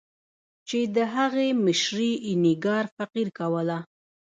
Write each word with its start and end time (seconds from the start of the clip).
چې 0.67 0.79
د 0.95 0.97
هغې 1.15 1.47
مشري 1.65 2.11
اینیګار 2.27 2.85
فقیر 2.97 3.27
کوله. 3.39 3.77